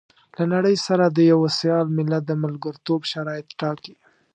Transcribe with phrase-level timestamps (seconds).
[0.37, 3.95] له نړۍ سره د يوه سيال ملت د ملګرتوب شرايط ټاکي.